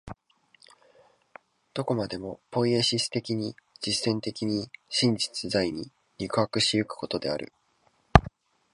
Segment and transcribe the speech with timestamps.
[1.75, 7.53] どこまでもポイエシス的に、実践的に、真実在に肉迫し行くことである。